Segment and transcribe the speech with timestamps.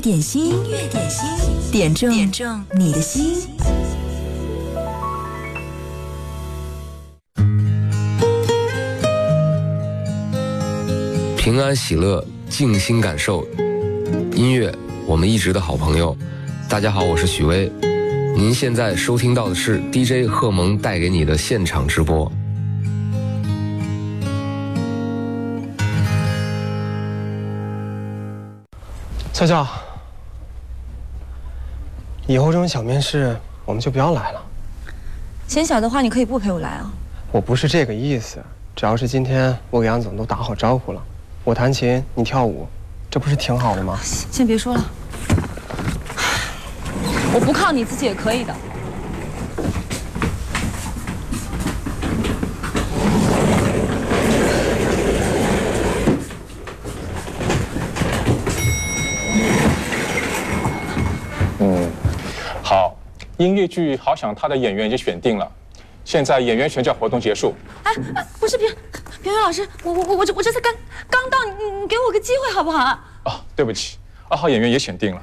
[0.00, 1.28] 点心，音乐点心，
[1.72, 3.36] 点中点中你的心。
[11.36, 13.44] 平安喜乐，静心感受
[14.34, 14.72] 音乐，
[15.04, 16.16] 我们一直的好朋友。
[16.68, 17.72] 大家好，我是许巍。
[18.36, 22.30] 您现在收听到的是 DJ 贺蒙带给你的现场直播。
[29.32, 29.66] 笑笑，
[32.28, 34.42] 以后这种小面试我们就不要来了。
[35.46, 36.92] 嫌小的话，你可以不陪我来啊。
[37.32, 38.36] 我不是这个意思，
[38.76, 41.02] 只要是今天我给杨总都打好招呼了，
[41.42, 42.68] 我弹琴，你跳舞，
[43.10, 43.98] 这不是挺好的吗？
[44.02, 44.84] 先别说了，
[47.32, 48.54] 我不靠你自己也可以的。
[63.38, 65.48] 音乐剧《好想他》的演员已经选定了，
[66.04, 67.54] 现在演员选角活动结束。
[67.84, 67.94] 哎，
[68.40, 68.68] 不是平
[69.22, 70.74] 平原老师，我我我我这我这才刚
[71.08, 73.04] 刚到，你你给我个机会好不好啊？
[73.26, 73.96] 哦，对不起，
[74.28, 75.22] 二号演员也选定了。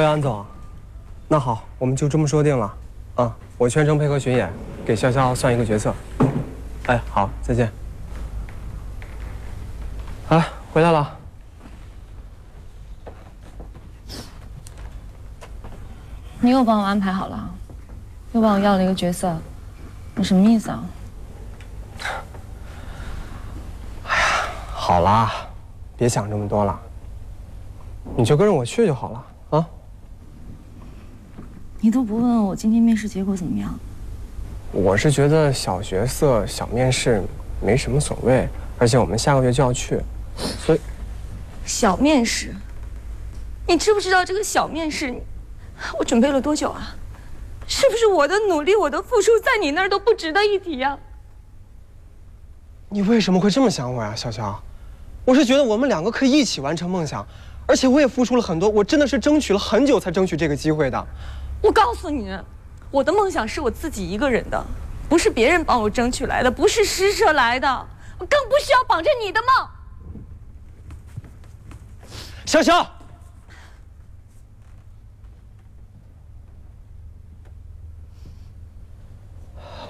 [0.00, 0.42] 喂，安总，
[1.28, 2.74] 那好，我们就这么说定了，
[3.16, 4.50] 啊，我全程配合巡演，
[4.82, 5.94] 给潇潇算一个角色。
[6.86, 7.70] 哎，好，再见。
[10.30, 11.18] 哎，回来了。
[16.40, 17.50] 你又帮我安排好了，
[18.32, 19.36] 又帮我要了一个角色，
[20.14, 20.82] 你什么意思啊？
[24.06, 24.24] 哎呀，
[24.72, 25.30] 好啦，
[25.98, 26.80] 别想这么多了，
[28.16, 29.26] 你就跟着我去就好了。
[31.82, 33.78] 你都不问问我今天面试结果怎么样？
[34.70, 37.22] 我是觉得小角色、小面试
[37.64, 38.46] 没什么所谓，
[38.78, 39.98] 而且我们下个月就要去，
[40.36, 40.80] 所以
[41.64, 42.54] 小面试，
[43.66, 45.14] 你知不知道这个小面试，
[45.98, 46.94] 我准备了多久啊？
[47.66, 50.98] 是不是我的努力、我的付出在你那儿都不值得一提呀？
[52.90, 54.54] 你为什么会这么想我呀，潇潇？
[55.24, 57.26] 我是觉得我们两个可以一起完成梦想，
[57.66, 61.06] 而且我也付出了很多，我真的是争取了很久才争取这个机会的。
[61.60, 62.36] 我告诉你，
[62.90, 64.64] 我的梦想是我自己一个人的，
[65.08, 67.68] 不是别人帮我争取来的，不是施舍来的，
[68.18, 69.68] 我更不需要绑着你的梦。
[72.46, 72.86] 潇潇，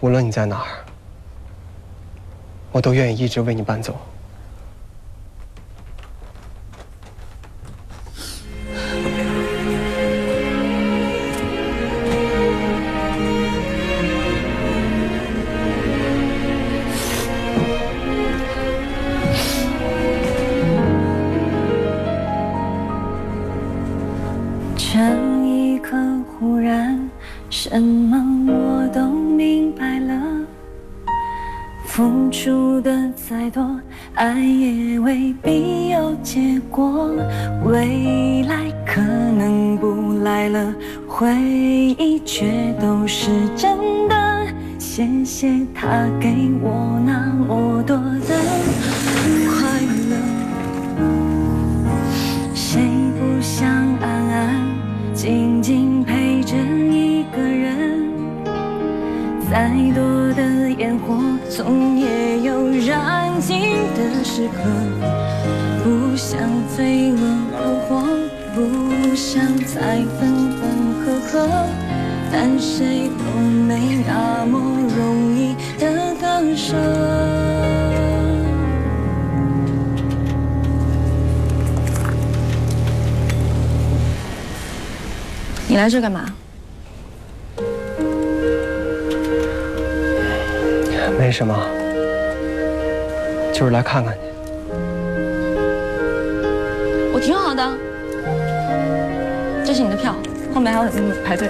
[0.00, 0.84] 无论你在哪儿，
[2.72, 3.96] 我都愿意一直为你伴奏
[27.62, 28.16] 什么
[28.48, 30.18] 我都明白了，
[31.84, 33.78] 付出的再多。
[34.14, 37.10] 爱也未必有结果，
[37.66, 40.74] 未来可能不来了，
[41.06, 41.36] 回
[41.98, 44.46] 忆却都是真的。
[44.78, 48.40] 谢谢他给我那么多的
[49.50, 50.16] 快乐，
[52.54, 52.80] 谁
[53.18, 53.68] 不想
[54.00, 54.64] 安安
[55.12, 58.08] 静静陪着你一个人
[59.50, 61.18] 再多的烟火
[61.50, 63.60] 总也有燃尽
[63.94, 64.62] 的时刻
[65.84, 67.18] 不想飞蛾
[67.50, 68.06] 扑火
[68.54, 70.60] 不想再分分
[71.04, 71.66] 合合
[72.32, 74.58] 但谁都没那么
[74.96, 76.74] 容易的割舍
[85.68, 86.24] 你来这干嘛？
[91.30, 91.56] 没什么，
[93.52, 94.20] 就是来看看你。
[97.14, 97.72] 我挺好的，
[99.64, 100.12] 这是你的票，
[100.52, 100.92] 后面还有人
[101.24, 101.48] 排队。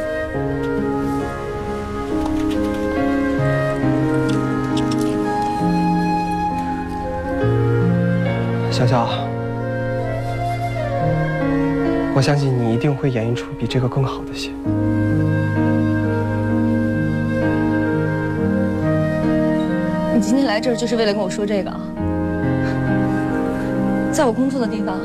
[8.70, 9.08] 小小，
[12.14, 14.52] 我相信你一定会演绎出比这个更好的戏。
[20.30, 21.80] 今天来这儿就是为了跟我说这个啊？
[24.12, 25.00] 在我工作的地方，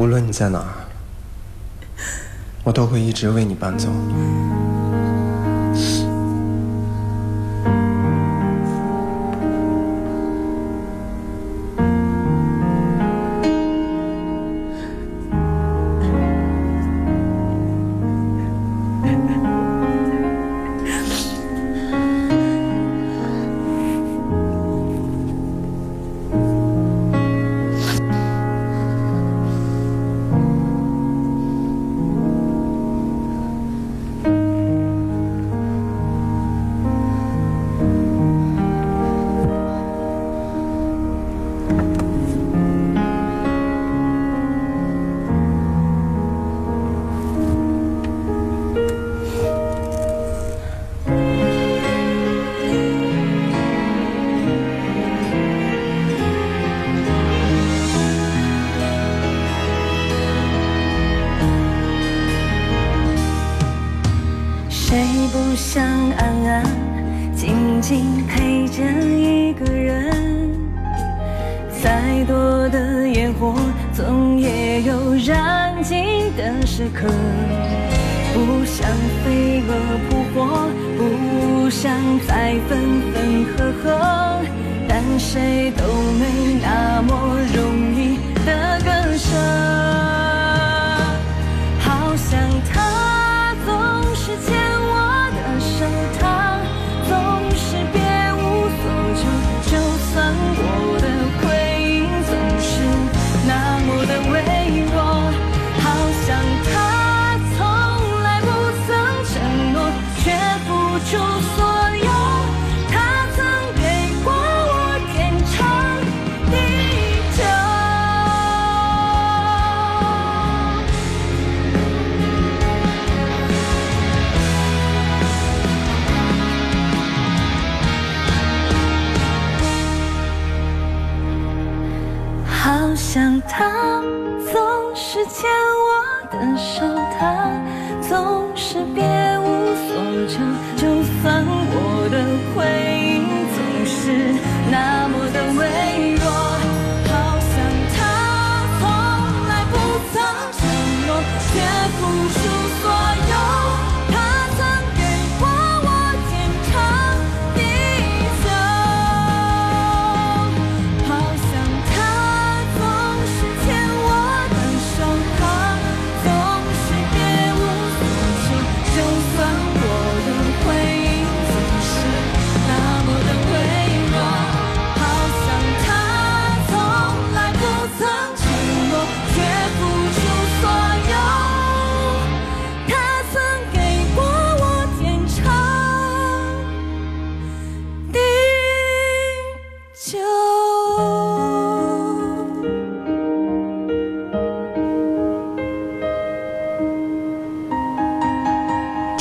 [0.00, 0.88] 无论你在哪儿，
[2.64, 3.90] 我都会一直为你伴奏。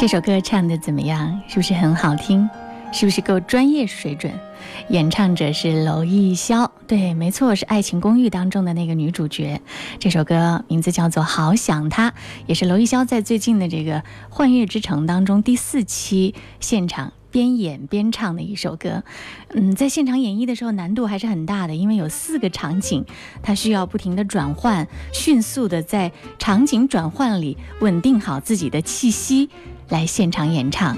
[0.10, 1.40] 首歌唱的怎么样？
[1.48, 2.50] 是不是很好听？
[2.92, 4.34] 是不是够专业水准？
[4.88, 9.62] 演唱者是娄艺潇，对，没错，是《爱情公寓》当中的那个女主角。
[10.00, 12.10] 这首歌名字叫做《好想他》，
[12.48, 14.00] 也是娄艺潇在最近的这个
[14.32, 19.04] 《幻乐之城》当中第四期现场边演边唱的一首歌。
[19.54, 23.06] 嗯，在现场演绎的时候难度还是很大的，因为有四个场景，
[23.44, 29.50] 它需要不停的转换，迅速的在场景转换里稳定好自己的气息，
[29.90, 30.98] 来现场演唱。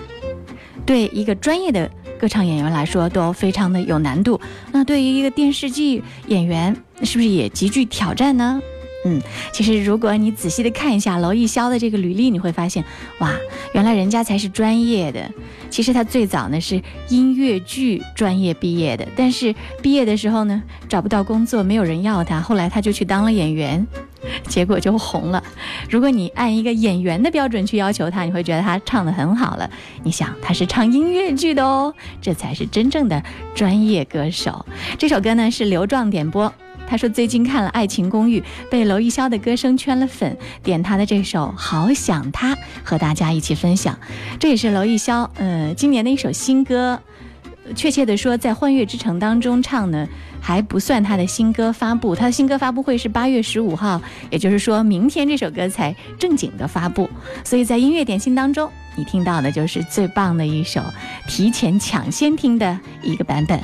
[0.86, 4.40] 对一个专业的歌唱演员来说都非常的有难度，
[4.72, 8.62] 那对于一个电视剧演员，是不是也极具挑战呢？
[9.04, 9.20] 嗯，
[9.52, 12.84] 其实如果你仔细的看一下娄艺潇的这个履历，你会发现，
[13.20, 13.34] 哇，
[13.74, 15.28] 原来人家才是专业的。
[15.72, 16.80] 其实他最早呢是
[17.10, 23.88] 音乐剧专业毕业的，但是毕业的时候呢找不到工作，没有人要他，后来他就去当了演员。
[24.48, 25.44] 结果就红了。
[25.90, 29.70] 如果你按一个演员的标准去要求他，你会觉得他唱的很好了。
[30.04, 33.22] 你想他是唱音乐剧的哦，这才是真正的
[33.56, 34.66] 专业歌手。
[34.98, 36.54] 这首歌呢是刘壮点播，
[36.88, 43.98] 他说最近看了《爱情公寓》，被娄艺潇的歌声圈了粉，点他的这首《好想他》和大家一起分享。
[44.40, 47.00] 这也是娄艺潇呃今年的一首新歌。
[47.76, 50.08] 确切的说，在《幻乐之城》当中唱呢，
[50.42, 52.14] 还不算他的新歌发布。
[52.14, 57.10] 他的新歌发布会是八月十五号，也就是说明天这首歌才正经的发布。
[57.46, 60.82] 所以在音乐点心当中，你听到的就是最棒的一首，
[61.28, 63.62] 提前抢先听的一个版本。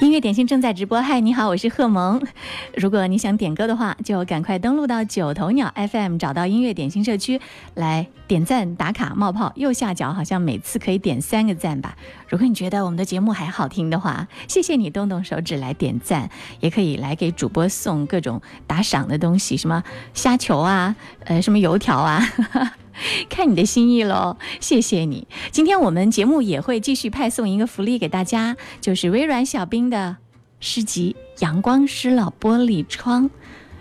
[0.00, 2.22] 音乐点心正在直播，嗨，你好，我是贺萌。
[2.76, 7.40] 如果你想点歌的话，就赶快登录到九头鸟 FM，找到音乐点心社区
[7.74, 9.52] 来点赞、打卡、冒泡。
[9.56, 11.96] 右下角好像每次可以点三个赞吧。
[12.28, 19.82] 如果你觉得我们的节目还好听的话，谢谢你动动手指来点赞，也可以来给主播送各种打赏的东西，什么
[20.14, 22.24] 虾球啊，呃，什么油条啊。
[23.28, 25.26] 看你的心意喽，谢谢你。
[25.50, 30.16] 今天我们节目也会继续派送一个福利给大家，就是微软小冰的
[30.60, 33.30] 诗集《阳光湿了玻璃窗》，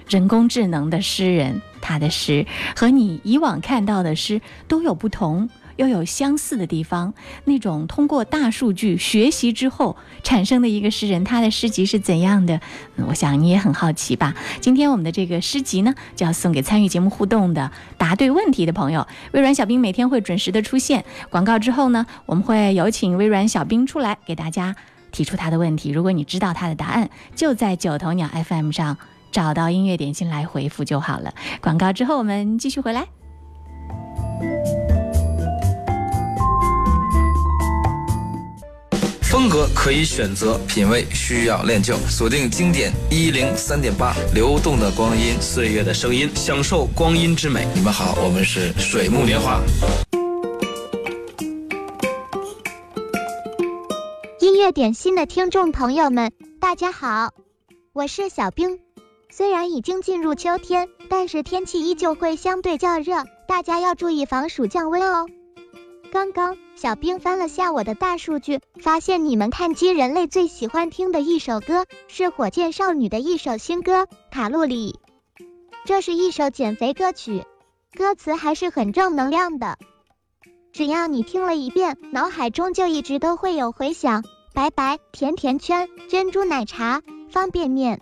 [0.07, 2.45] 人工智能的诗人，他的诗
[2.75, 5.49] 和你以往看到的诗都有不同。
[5.77, 7.13] 又有相似的地方，
[7.45, 12.59] 那种通过大数据学习之后产生的一个诗人，他的诗集是怎样的？
[13.07, 14.35] 我想你也很好奇吧。
[14.59, 19.07] 今天我们的这个诗集呢，就要送给参与节目互动的、答对问题的朋友。
[19.31, 21.05] 微软小冰每天会准时的出现。
[21.29, 24.75] 广告之后呢，我们会有请微软小冰出来给大家
[25.11, 25.91] 提出他的问题。
[25.91, 28.97] 如果你知道他的答案，就在九头鸟 FM 上
[29.31, 31.33] 找到音乐点心来回复就好了。
[31.61, 33.07] 广告之后我们继续回来。
[39.37, 41.95] 风格可以选择，品味需要练就。
[42.09, 47.67] 锁定经典一零三点八，流动的光阴，岁月的声音，享受光阴之美。
[47.75, 49.61] 你们好，我们是水木年华。
[54.39, 57.29] 音乐点心的听众朋友们，大家好，
[57.93, 58.79] 我是小冰。
[59.29, 65.27] 虽然已经进入秋天，但是天气依旧会相对较热，大家要注意防暑降温哦。
[66.11, 74.99] 刚刚小兵翻了下我的大数据，发现你们碳基人类最喜欢听的一首歌是火箭少女的一首新歌《卡路里》，
[75.85, 77.43] 这是一首减肥歌曲，
[77.93, 79.77] 歌词还是很正能量的。
[80.71, 84.23] 只要你听了一遍，脑海中就一直都会有回响。
[84.53, 88.01] 白白甜甜圈、珍珠奶茶、方便面，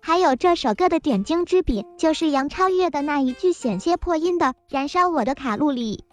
[0.00, 6.04] 还有这首歌的点睛之笔，就是杨超越的那一句险些破音的“燃烧我的卡路里”。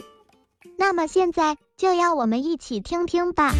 [0.81, 3.53] 那么现在就要我们一起听听吧。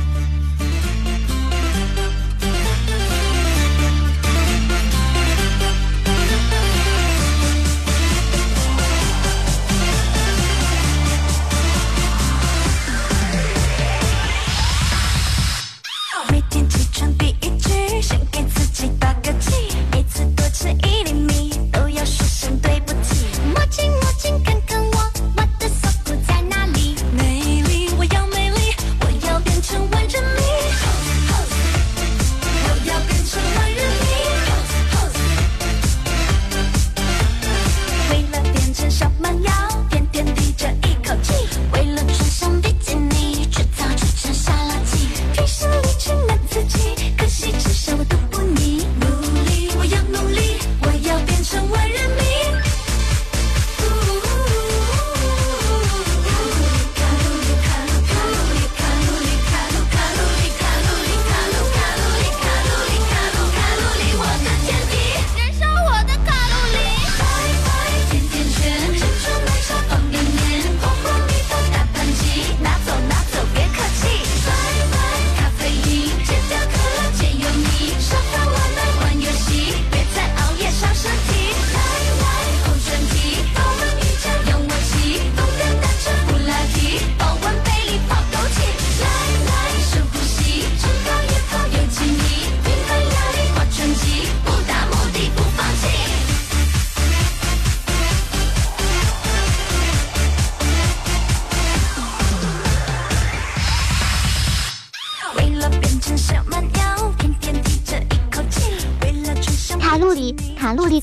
[16.32, 19.52] 每天起床第一句，先给自己打个气，
[19.92, 23.28] 每次多吃一厘米，都要说声对不起。
[23.54, 24.60] 墨镜墨镜，看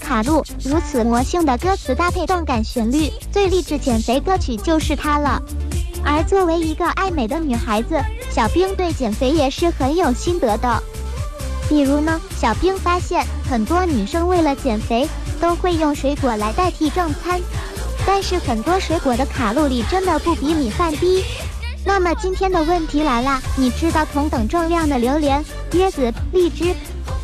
[0.08, 5.42] 卡路，如此魔性的歌词搭配动感旋律，最励志减肥歌曲就是它了。
[6.02, 10.82] 而作为一个爱美的女孩子，小冰对减肥也是很有心得的。
[11.68, 15.06] 比如呢，小冰发现很多女生为了减肥
[15.42, 17.38] 都会用水果来代替正餐，
[18.06, 21.22] 但是很多水果的卡路里真的不比米饭低。
[21.84, 26.74] 那么今天的问题来了，你知道同等重量的榴莲、椰子、荔枝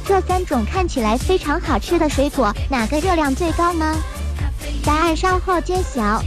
[0.06, 3.96] 这三种看起来非常好吃的水果，哪个热量最高呢？
[4.84, 6.22] 答案稍后揭晓。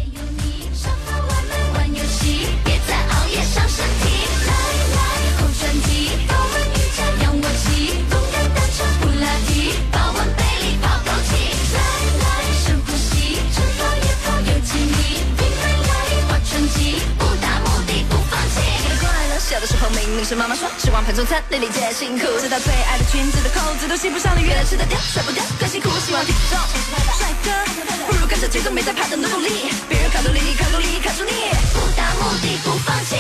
[20.18, 25.92] 你是妈妈说吃完盘中餐，粒粒皆辛苦，直到最爱的裙子的扣子都系不上了，越吃的掉，甩不掉，更辛苦。
[26.00, 26.58] 希望体重
[27.20, 27.52] 帅哥，
[28.08, 31.32] 不如跟着节奏没在怕的努力，别人卡路里，卡路里卡住你，
[31.72, 33.16] 不达目的不放弃，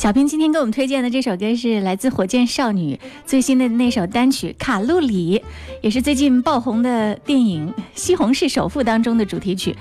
[0.00, 2.98] 小兵今天给我们推荐的这首歌是来自火箭少女
[3.30, 5.38] 最新的那首单曲《卡路里》，
[5.82, 9.76] 也是最近爆红的电影《西红柿首富》当中的主题曲。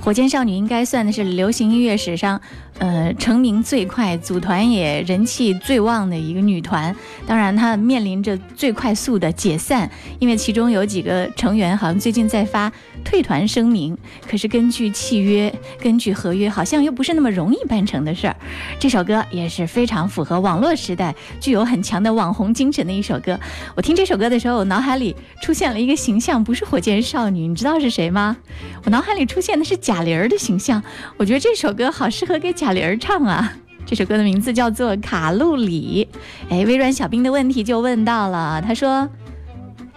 [0.00, 2.40] 火箭少女应该算的是流行音乐史上，
[2.78, 6.94] 呃，成名最快、组团也人气最旺的一个女团。
[7.26, 12.70] 当然，她面临着最快速的解散，因为其中有几个成员好像最近在发
[13.02, 13.96] 退团声明。
[14.28, 18.36] 可是根据契约、根据合约，好像又不是那么容易办成的事儿。
[18.78, 23.38] 这首歌也是非常符合网络时代、具有很强的网红精神的一首歌。
[23.74, 28.36] 我听这首歌的时候，我脑海里出现了一个形象，不是火箭少女，你知道是谁吗？
[28.84, 30.82] 我脑海里出现的是贾玲儿的形象。
[31.16, 33.52] 我觉得这首歌好适合给贾玲儿唱啊。
[33.86, 36.08] 这首歌的名字叫做《卡路里》。
[36.48, 39.08] 哎，微软小兵的问题就问到了，他说：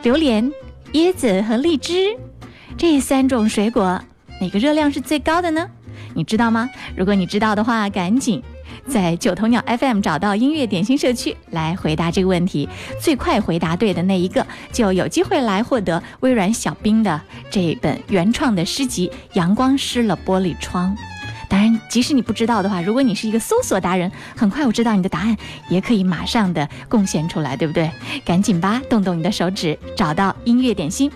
[0.04, 0.52] 榴莲、
[0.94, 2.18] 椰子和荔枝
[2.78, 4.02] 这三种水果，
[4.42, 5.70] 哪个热量是最高的呢？
[6.14, 6.70] 你知道吗？
[6.96, 8.44] 如果你知道的话，赶紧
[8.88, 12.68] 在九头鸟 FM 找到音乐点心社区来回答这个问题。
[13.00, 20.96] 最快回答对的那一个，就有机会来获得微软小冰的这本原创的诗集《阳光湿了玻璃窗》。
[21.50, 25.38] 当然，即使你不知道的话，如果你是一个搜索达人，很快我知道你的答案，
[25.70, 27.90] 也可以马上的贡献出来，对不对？
[28.26, 31.10] 赶紧吧，动动你的手指，找到音乐点心。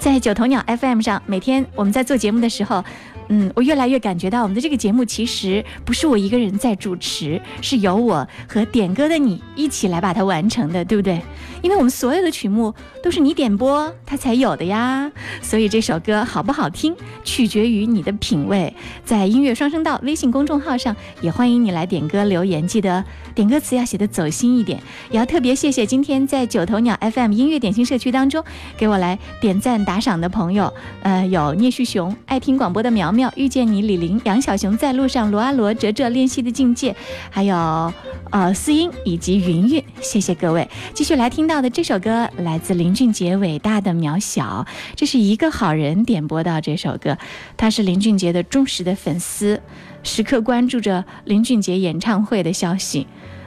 [0.00, 2.84] 在九头鸟 FM 上，每天我们在做节目的时候，
[3.28, 11.20] 嗯，我越来越感觉到我们的这个节目其实不是我一个人在主持，是由我和点歌的你一起来把它完成的，对不对？
[11.62, 18.74] 因为我们所有的曲目都是你点播它才有的呀，所以这首歌好不好听取决于你的品味。
[19.04, 24.80] 在音乐双声道微信公众号上，也欢迎你来点歌留言，记得点歌词要写的走心一点。
[25.10, 28.42] 也要特别谢谢今天在九头鸟 FM 音乐点心社区当中
[28.76, 36.94] 给我来点赞打赏的朋友，呃，有聂旭雄、爱听广播的苗苗、遇见你、李玲、杨小熊在路上、罗阿罗、哲哲练习的境界，
[37.30, 37.54] 还有
[38.30, 40.68] 呃思音以及云云，谢谢各位。
[40.94, 47.16] 继续来听到的这首歌来自林俊杰，《伟大的渺小》，这是一个好人点播到这首歌，
[47.56, 49.60] 他是林俊杰的忠实的粉丝，
[50.02, 53.06] 时刻关注着林俊杰演唱会的消息。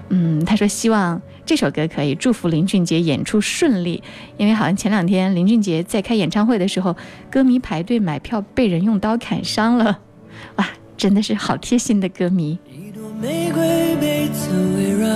[0.10, 4.02] 嗯，他说希望这首歌可以祝福林俊杰演出顺利，
[4.38, 6.96] 因为好像前两天林俊杰在开演唱会的时候，
[7.30, 10.00] 歌迷排队买票被人用刀砍伤了，
[10.56, 12.58] 哇，真的是好贴心的歌迷。
[12.72, 15.08] 一朵玫瑰被刺围绕，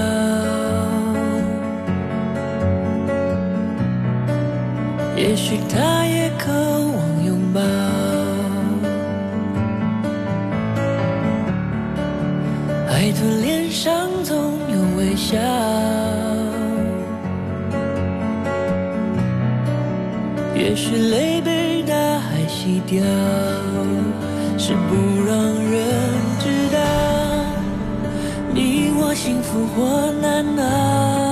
[5.18, 7.60] 也许他也渴望拥抱。
[12.88, 14.69] 海豚脸上总
[15.00, 15.38] 微笑，
[20.54, 23.02] 也许泪被大海洗掉，
[24.58, 25.38] 是不让
[25.72, 25.80] 人
[26.38, 26.78] 知道。
[28.54, 31.29] 你我幸福或难熬。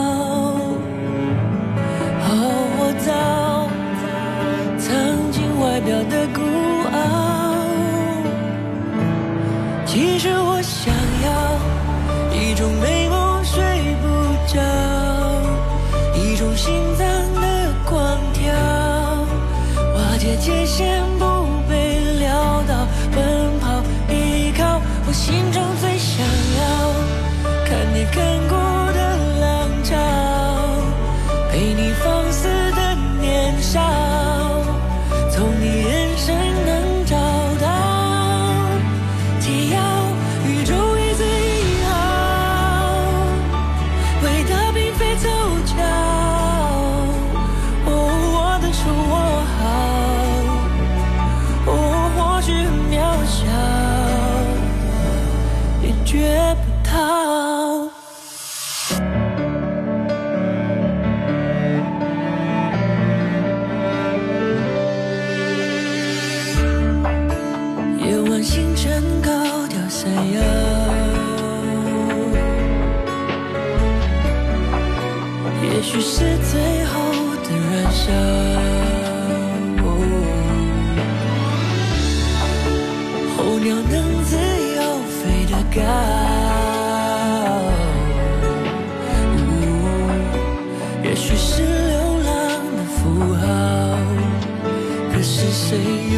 [95.70, 96.18] 谁又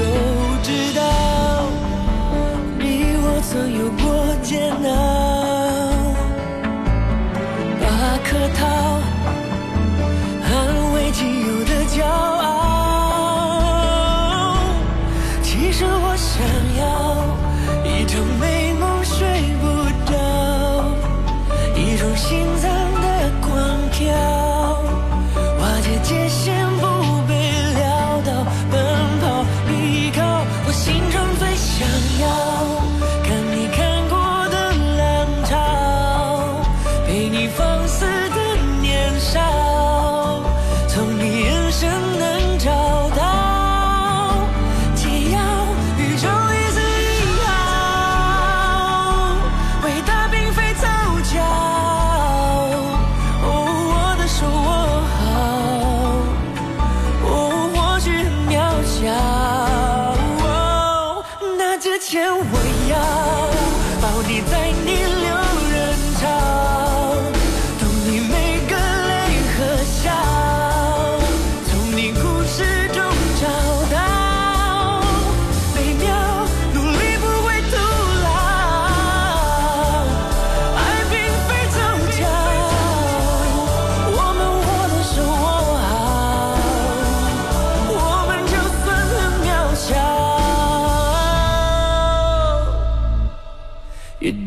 [0.61, 1.01] 知道，
[2.77, 4.05] 你我曾有过
[4.43, 5.08] 煎熬，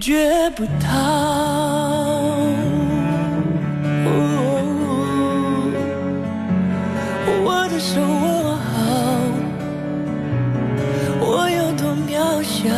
[0.02, 0.90] 觉不到。
[7.44, 8.66] 我的手握好，
[11.20, 12.68] 我有多渺小。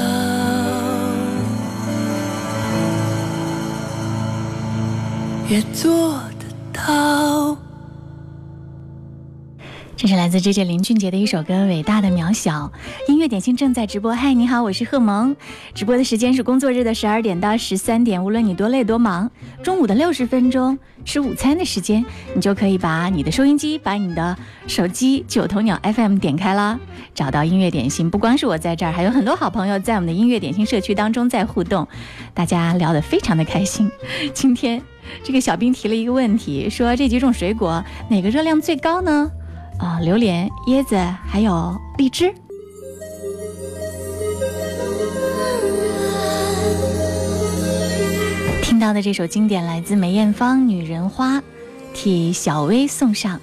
[5.48, 6.20] 也做
[10.34, 12.68] 自 J J 林俊杰的一首歌《伟大的渺小》。
[13.08, 15.36] 音乐点心正在直播，嗨，你好，我是贺萌。
[15.74, 19.30] 直播的时间是工作日的十二点到十三点，无论你多累多忙，
[19.62, 26.80] 中午的六十分钟吃午餐的时间，你就可以把你的收音机、把你的手机九头鸟 FM 点开了，
[27.14, 28.10] 找到音乐点心。
[28.10, 31.86] 不光是我在这儿，还有很多好朋友在我们的音乐点心社区当中在互动，
[32.34, 33.88] 大家聊得非常的开心。
[34.32, 34.82] 今天
[35.22, 39.30] 这个小兵提了一个问题，说这几种水果哪个热量最高呢？
[39.78, 42.32] 啊、榴莲、椰子还有荔枝。
[48.62, 51.38] 听到的这首经典来自梅艳芳《女人花》，
[51.92, 53.40] 替小薇送上。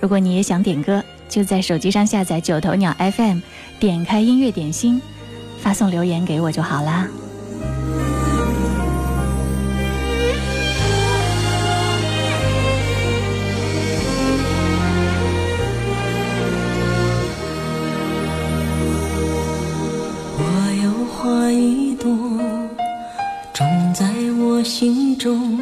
[0.00, 3.40] 如果你也想点歌，就在手机上下载九头鸟 FM，
[3.80, 5.00] 点开音乐点心，
[5.58, 7.08] 发送留言给我就好啦。
[24.82, 25.61] 心中，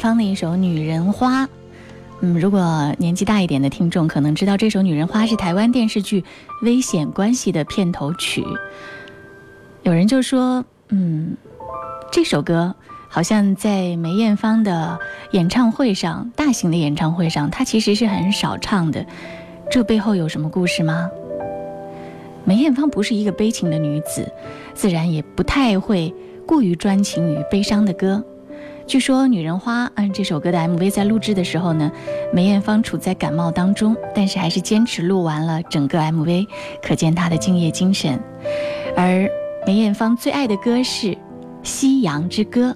[0.00, 1.44] 芳的一首《女人花》。
[2.22, 6.20] 嗯，如果年纪大一点的听众可能知道，这首《女人花》是台湾电视剧
[6.62, 8.44] 《危险关系》的片头曲。
[9.82, 11.36] 有人就说，嗯，
[12.10, 12.74] 这首歌
[13.08, 14.98] 好像在梅艳芳的
[15.30, 19.06] 演唱会上，大型的演唱会上，她其实是很少唱的。
[19.70, 21.08] 这背后有什么故事吗？
[22.44, 24.30] 梅艳芳不是一个悲情的女子，
[24.74, 26.12] 自然也不太会
[26.46, 28.22] 过于专情于悲伤的歌。
[28.90, 31.92] 据说《女人花》嗯这首歌的 MV 在录制的时候呢，
[32.32, 36.48] 梅艳芳处在感冒当中，但是还是坚持录完了整个 MV，
[36.82, 38.18] 可见她的敬业精神。
[38.96, 39.30] 而
[39.64, 41.06] 梅艳芳最爱的歌是
[41.62, 42.72] 《夕阳之歌》，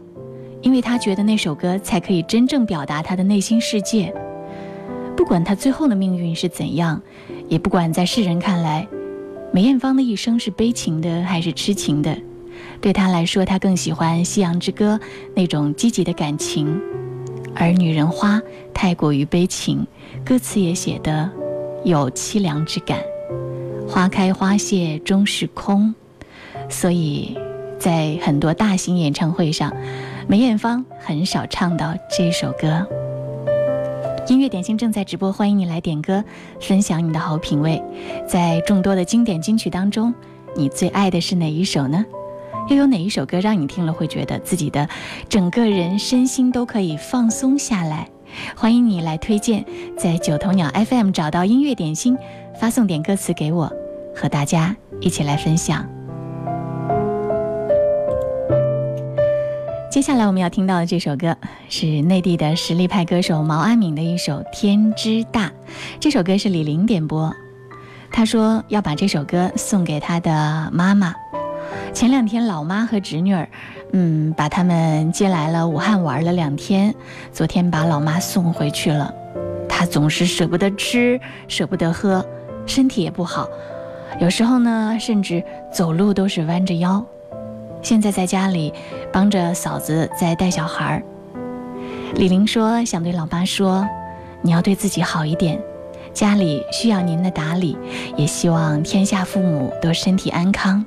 [0.63, 4.15] 因为她觉得那首歌才可以真正表达她的内心世界。
[5.17, 7.03] 不管她最后的命运是怎样，
[7.49, 8.87] 也不管在世人看来，
[9.53, 12.17] 梅艳芳的一生是悲情的还是痴情的。
[12.85, 15.01] 对他来说，他更喜欢《夕阳之歌》
[15.35, 16.79] 那种积极的感情，
[17.55, 18.37] 而《女人花》
[18.75, 19.87] 太过于悲情，
[20.23, 21.31] 歌词也写得
[21.83, 22.99] 有凄凉之感。
[23.89, 25.95] 花开花谢终是空，
[26.69, 27.39] 所以
[27.79, 29.75] 在很多大型演唱会上，
[30.29, 32.87] 梅艳芳很少唱到这首歌。
[34.29, 36.23] 音乐点心正在直播，欢迎你来点歌，
[36.61, 37.83] 分享你的好品味。
[38.29, 40.13] 在众多的经典金曲当中，
[40.55, 42.05] 你最爱的是哪一首呢？
[42.69, 44.89] 又有哪一首歌让你听了会觉得自己的
[45.29, 48.09] 整个人身心都可以放松下来？
[48.57, 49.65] 欢迎你来推荐，
[49.99, 52.17] 在九头鸟 FM 找到音乐点心，
[52.59, 53.71] 发送点歌词给我，
[54.17, 55.87] 和大家一起来分享。
[59.91, 61.37] 接下来我们要听到的这首歌
[61.69, 65.49] 是内地的实力派歌手毛阿敏的一首《天之大》，
[66.01, 67.33] 这首歌是李玲点播，
[68.11, 71.15] 她说要把这首歌送给她的妈妈。
[71.93, 73.49] 前两天老妈和侄女儿，
[73.93, 76.95] 嗯，把他们接来了武汉玩了两天，
[77.33, 79.13] 昨天把老妈送回去了。
[79.69, 82.25] 她总是舍不得吃，舍不得喝，
[82.67, 83.49] 身体也不好，
[84.21, 87.05] 有时候呢，甚至走路都是弯着腰。
[87.83, 88.73] 现在在家里
[89.13, 91.03] 帮着嫂子在带小孩儿。
[92.15, 93.87] 李玲说：“想对老妈说，
[94.41, 95.61] 你要对自己好一点，
[96.13, 97.77] 家里需要您的打理，
[98.17, 100.85] 也希望天下父母都身体安康。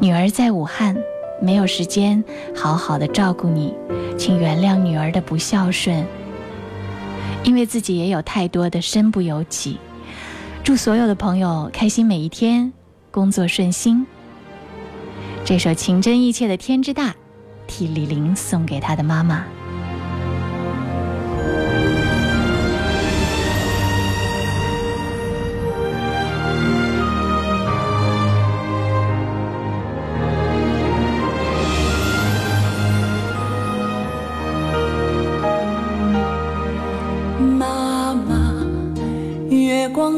[0.00, 0.96] 女儿在武汉，
[1.40, 2.22] 没有时间
[2.54, 3.74] 好好的照顾你，
[4.18, 6.04] 请原谅女儿的不孝顺。
[7.44, 9.78] 因为自己也有太多的身不由己。
[10.64, 12.72] 祝所有的朋友开心每一天，
[13.10, 14.06] 工作顺心。”
[15.44, 17.08] 这首情真意切的《天之大》，
[17.66, 19.44] 替李玲送给她的妈妈。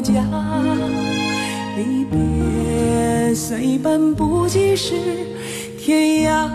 [0.00, 0.24] 家。
[1.76, 4.94] 离别虽半步即是
[5.78, 6.48] 天涯，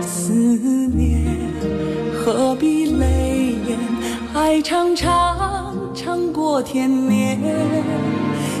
[0.00, 1.24] 思念
[2.12, 3.78] 何必泪眼？
[4.34, 7.38] 爱长长长过天年，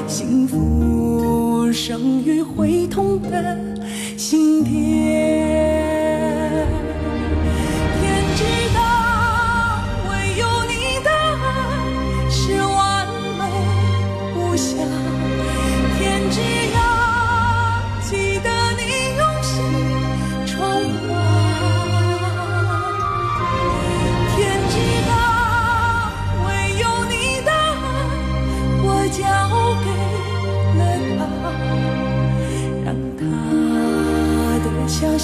[0.06, 3.58] 幸福生于会痛的
[4.16, 5.73] 心田。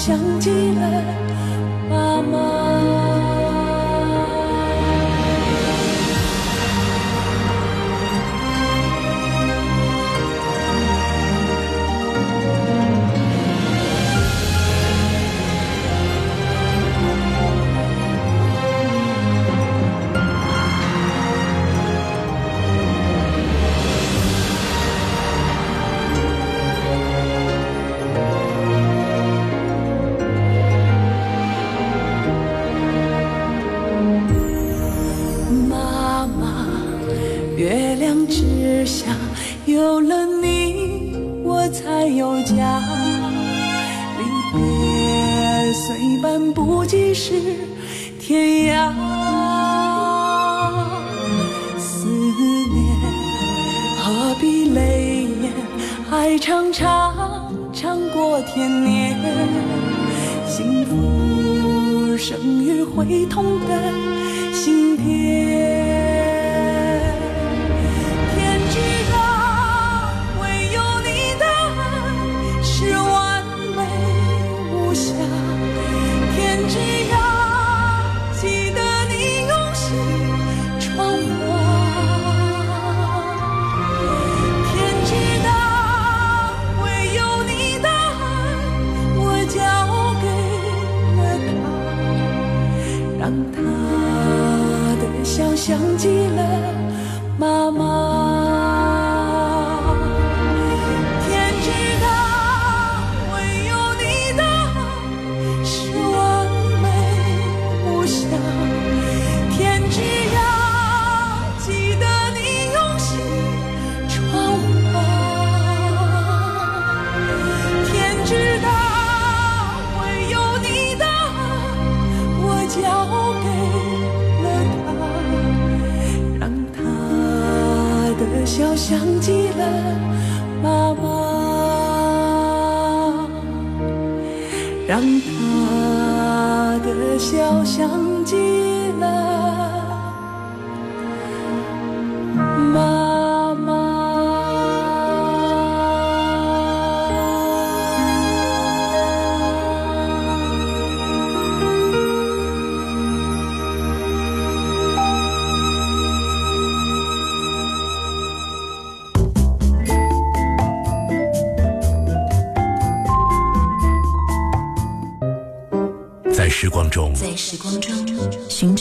[0.03, 1.20] 像极了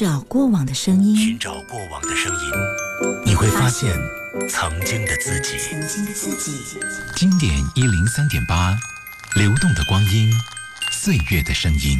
[0.02, 2.40] 找过往的声音，寻找过往的声音，
[3.26, 3.94] 你会发现
[4.48, 5.58] 曾经的自己。
[5.58, 6.80] 曾经的自己。
[7.16, 8.74] 经典一零三点八，
[9.36, 10.32] 流动的光阴，
[10.90, 11.98] 岁月的声音。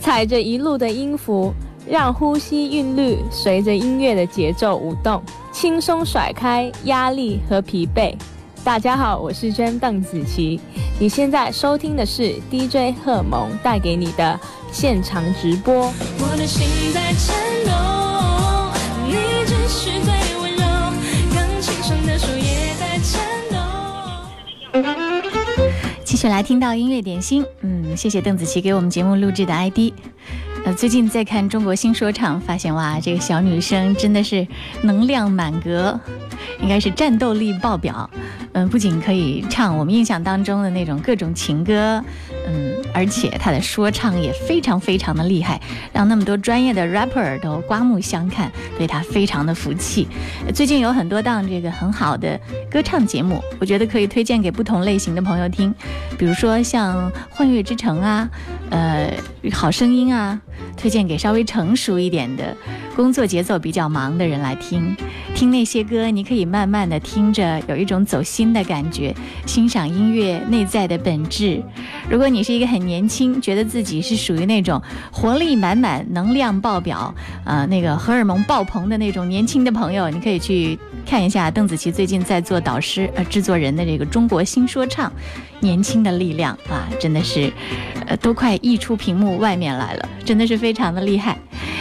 [0.00, 1.52] 踩着一路的音符，
[1.86, 8.16] 让呼吸韵律随着音乐的节奏舞动，轻松甩开压力和疲惫。
[8.64, 10.58] 大家好，我是娟邓紫棋。
[11.00, 14.38] 你现在收听的是 DJ 贺蒙带给你的
[14.70, 15.90] 现场直播。
[16.18, 17.34] 我的心在颤
[17.64, 17.72] 抖，
[19.06, 19.14] 你
[19.46, 20.60] 只是最温柔，
[21.34, 23.18] 钢琴上的手也在颤
[23.50, 23.56] 抖。
[26.04, 29.94] 继续来听到音乐点心，嗯，谢谢邓紫棋给我们节目录制的 ID。
[30.66, 34.46] 呃，最近在看中国新说唱，发现哇，这个小女生真的是
[34.82, 35.98] 能量满格，
[36.60, 38.10] 应该是战斗力爆表。
[38.52, 42.02] 嗯，不仅可以唱我们印象当中的那种各种情歌，
[42.46, 45.60] 嗯，而且他的说唱也非常非常的厉害，
[45.92, 50.08] 让那么多专业的 rapper 都刮目相看，对他非常的服气。
[50.52, 52.38] 最近有很多档这个很好的
[52.70, 55.72] 歌唱节目，我觉得可以推荐给不同类型的朋友听，
[56.18, 58.28] 比如说像《幻乐之城》啊，
[58.70, 59.12] 呃，
[59.54, 60.40] 《好声音》啊，
[60.76, 62.56] 推荐给稍微成熟一点的、
[62.94, 64.96] 工作节奏比较忙的人来听。
[65.34, 69.14] 听那些歌，你可以慢慢的听着，有一种走心的感觉，
[69.46, 71.62] 欣赏音乐内在的本质。
[72.10, 74.82] 如果你是一个很年轻，觉得自己是属于那种
[75.12, 80.78] 活力满满、能量爆表，呃，那个荷尔蒙爆棚的那种年轻的朋友，你可以去
[81.10, 85.12] 看一下邓紫棋最近在做导师呃制作人的这个中国新说唱，
[85.58, 87.52] 年轻的力量啊，真的是，
[88.06, 91.36] 呃，都快溢出屏幕外面来了，真的是非常的厉害。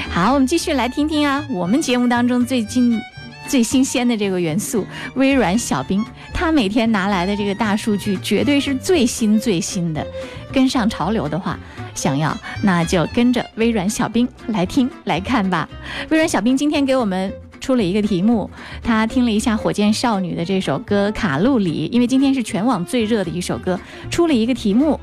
[0.09, 2.99] 好，我们继续来听听啊，我们节目当中最近。
[3.47, 6.05] 最新鲜的这个元素，微软小冰，
[6.36, 10.05] 他每天拿来的这个大数据绝对是最新最新的。
[10.53, 11.57] 跟上潮流的话，
[11.95, 15.67] 想要那就跟着微软小冰来听来看吧。
[16.11, 18.49] 微软小冰今天给我们出了一个题目，
[18.82, 23.80] 他听了一下火箭少女的这首歌《卡路里》，因为今天是全网最热的一首歌，
[24.10, 24.99] 出了一个题目。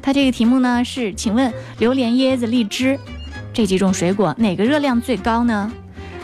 [0.00, 2.98] 他这个题目呢是，请问榴莲、椰子、荔枝
[3.52, 5.72] 这几种水果哪个热量最高呢？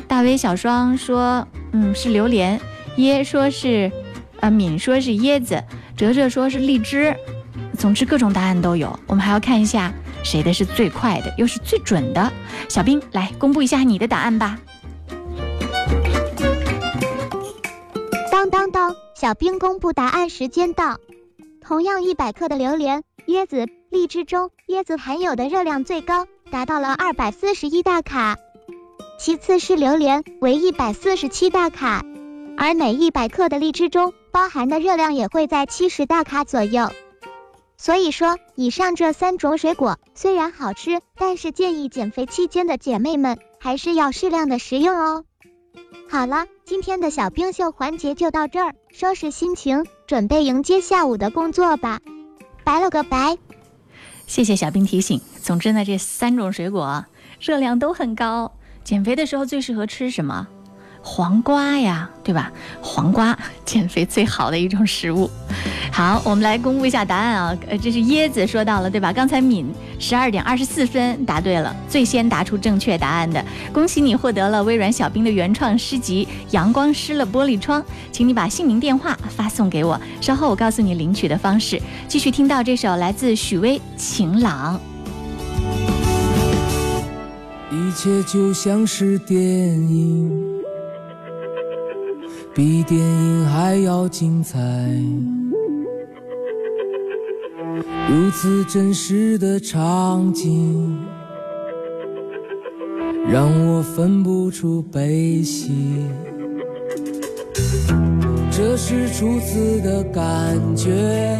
[0.06, 2.58] 大威小双说，嗯，是榴莲；
[2.98, 3.90] 椰说是，
[4.40, 5.56] 呃，敏说是椰子；
[5.96, 7.14] 哲哲说是荔枝。
[7.76, 8.96] 总之，各种答案都有。
[9.06, 12.32] 我们还要看一下谁的是最快的，又是最准的。
[12.68, 14.58] 小兵，来公布一下你的答案吧。
[19.22, 20.98] 小兵公布答案时间到。
[21.60, 28.36] 同样一百克的榴莲、椰子、荔枝中，椰子含有的热量最高，达到了二百四十一大卡。
[29.20, 32.04] 其次是榴莲，为一百四十七大卡，
[32.58, 36.90] 而每一百克的荔枝中包含的热量也会在七十大卡左右。
[37.76, 45.24] 所以说，以上这三种水果虽然好吃，但是建议减肥期间的姐妹们还是要适量的食用哦。
[46.10, 52.00] 好了，今天的小冰秀环节就到这儿，收拾心情，准备迎接下午的工作吧。
[52.64, 53.36] 拜了个拜。
[54.26, 55.20] 谢谢小冰提醒。
[55.42, 57.04] 总之呢，这三种水果
[57.38, 58.50] 热量都很高。
[58.82, 60.48] 减肥的时候最适合吃什么？
[61.02, 62.50] 黄瓜呀，对吧？
[62.80, 65.28] 黄瓜减肥最好的一种食物。
[65.94, 67.54] 好，我们来公布一下答案啊。
[67.68, 69.12] 呃，这是椰子说到了，对吧？
[69.12, 69.66] 刚才敏
[69.98, 77.78] 十二点二十四分答对了，最先答出正确答案的，恭喜你获得了微软小冰的原创诗集《阳光湿了玻璃窗》，
[78.10, 81.78] 请你把姓名、电话发送给我，稍后我告诉你领取的方式。
[82.08, 84.80] 继续听到这首来自许巍《晴朗》。
[87.70, 90.32] 一切就像是电影，
[92.54, 94.58] 比电影还要精彩。
[98.08, 100.98] 如此真实的场景，
[103.30, 106.04] 让我分不出悲喜。
[108.50, 111.38] 这是初次的感觉，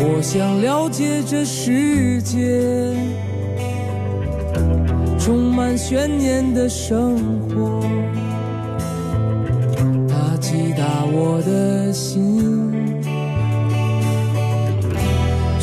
[0.00, 2.94] 我想了解这世界。
[5.18, 7.16] 充满悬念的生
[7.48, 7.82] 活，
[10.06, 12.70] 它击打我的心，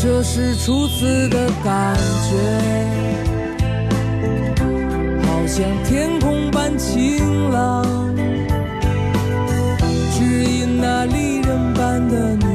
[0.04, 1.96] 这是初次的感
[2.30, 2.36] 觉，
[5.26, 8.14] 好像天空般晴朗，
[10.12, 12.53] 只因那离人般的你。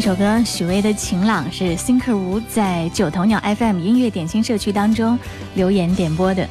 [0.00, 5.18] 这首歌许巍的《晴朗》是 Thinker 吴在九头鸟 FM 音乐点心社区当中
[5.56, 6.48] 留言点播的。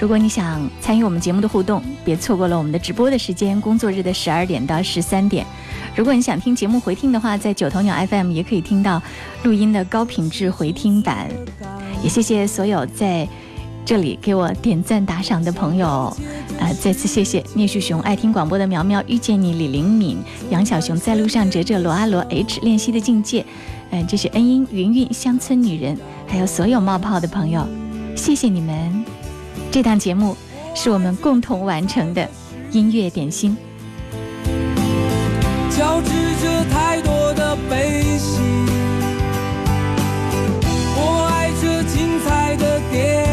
[0.00, 5.44] 如果你想参与我们节目的互动，别错过了我们的直播的时间，工作日的十二点到十三点。
[5.94, 9.02] 如果你想听节目回听的话，在九头鸟 FM 也可以听到
[9.42, 11.28] 录音的高品质回听版。
[12.02, 13.28] 也谢谢所有在
[13.86, 16.14] 这里给我点赞打赏的朋友，
[16.58, 20.18] 呃，再次谢谢聂旭雄、爱听广播的苗苗、遇见你、李灵敏、
[20.50, 23.46] 杨小熊在路上、哲哲、罗阿罗、H 练习的境界，
[23.90, 27.64] 嗯、这是恩英、云云、乡村女人，还有所有冒泡的朋友，
[28.16, 29.04] 谢谢你们。
[29.70, 30.36] 这档节目
[30.74, 32.28] 是我们共同完成的
[32.72, 33.56] 音乐点心。
[35.70, 36.10] 交织
[36.42, 38.40] 着太多的悲喜。
[40.96, 43.25] 我爱这精彩的电，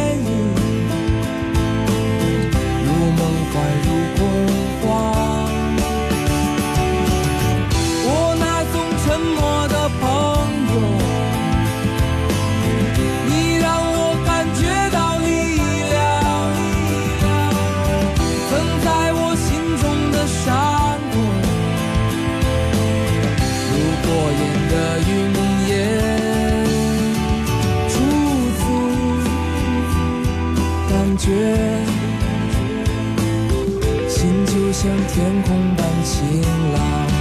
[35.14, 36.41] 天空般晴
[36.74, 37.14] 朗。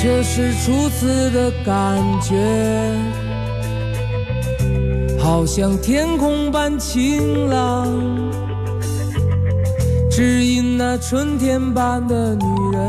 [0.00, 2.34] 这是初次的感觉，
[5.28, 7.86] 好像天空般晴朗，
[10.10, 12.82] 只因那春天般的女人，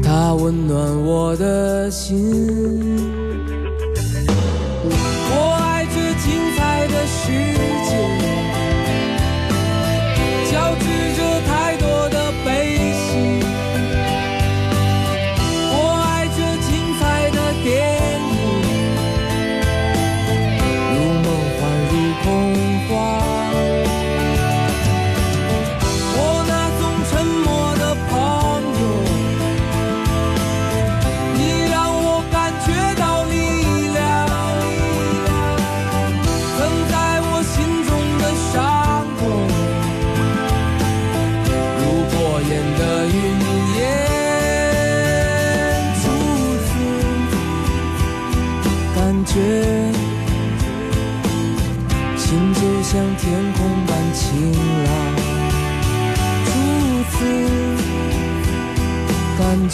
[0.00, 2.30] 她温暖我的心。
[5.30, 7.32] 我爱这精彩的世
[7.90, 8.17] 界，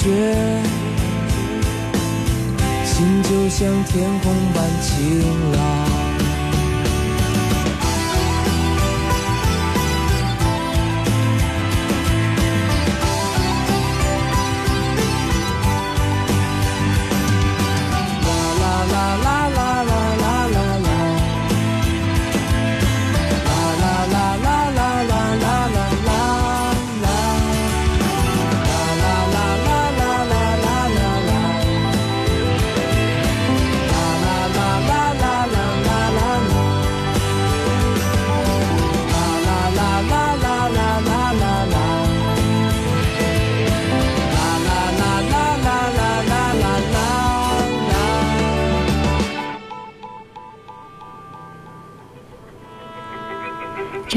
[0.04, 0.10] 觉，
[2.84, 5.33] 心就像天空般晴。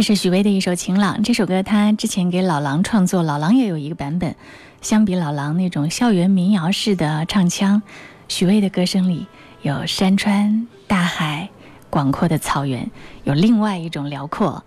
[0.08, 1.18] 是许巍的一首《晴朗》。
[1.22, 4.38] 这首歌他之前给老狼创作，老狼也有一个版本。
[4.82, 7.82] 相比老狼那种校园民谣式的唱腔，
[8.30, 9.28] 许巍的歌声里
[9.64, 11.50] 有山川、大海、
[11.90, 12.90] 广阔的草原，
[13.26, 14.64] 有另外一种辽阔。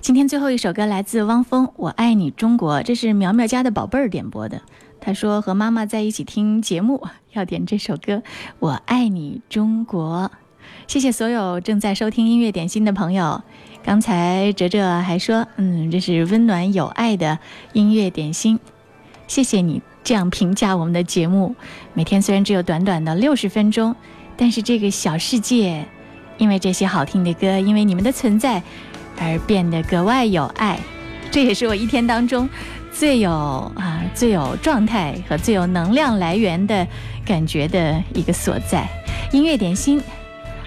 [0.00, 4.62] 今天最后一首歌来自汪峰，《我爱你中国》，这是苗苗家的宝贝儿点播的。
[5.00, 8.12] 他说和妈妈在一起听节目，要点这首歌
[8.60, 10.30] 《我爱你中国》。
[10.86, 13.42] 谢谢所有正在收听音乐点心的朋友。
[13.86, 17.38] 刚才哲哲还说，嗯，这是温暖有爱的
[17.72, 18.58] 音乐点心。
[19.28, 21.54] 谢谢你这样评价我们的节目。
[21.94, 23.94] 每天虽然只有短短的六十分钟，
[24.36, 25.84] 但是这个小世界，
[26.36, 28.60] 因为这些好听的歌，因为你们的存在，
[29.20, 30.80] 而变得格外有爱。
[31.30, 32.48] 这也是我一天当中
[32.92, 33.30] 最有
[33.76, 36.84] 啊最有状态和最有能量来源的
[37.24, 38.88] 感觉的一个所在。
[39.30, 40.02] 音乐点心，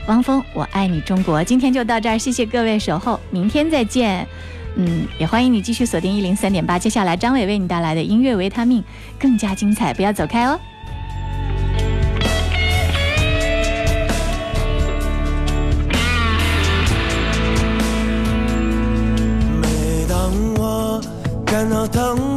[0.08, 1.44] 汪峰，我爱你中国。
[1.44, 4.28] 今天就到这儿，谢谢各位守候，明天再见。
[4.76, 6.80] 嗯，也欢迎你继续锁定一零三点八。
[6.80, 8.84] 接下来，张伟为你带来的音乐维他命
[9.20, 10.60] 更加精彩，不要走开哦。
[19.62, 21.02] 每当我
[21.46, 22.29] 感到疼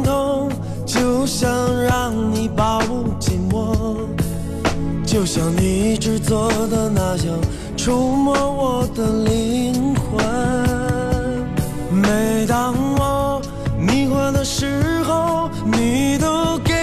[5.13, 7.39] 就像你一直做的那样，
[7.77, 10.25] 触摸我的灵魂。
[11.91, 13.39] 每当我
[13.77, 16.73] 迷惑的时候，你都给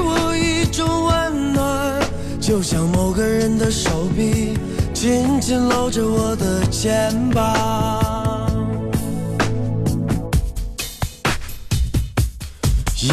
[0.00, 1.98] 我一种温暖，
[2.38, 4.52] 就像某个人的手臂
[4.92, 7.98] 紧紧搂着我的肩膀。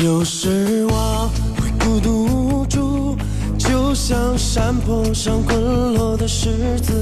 [0.03, 2.38] 有时我会孤独，
[3.89, 6.93] 就像山坡上滚落的石子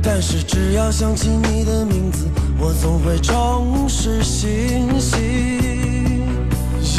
[0.00, 6.22] 但是只要想起你的名字我总会重拾信心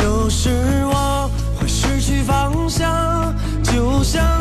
[0.04, 0.50] 有时
[0.92, 4.35] 我会失去方向就像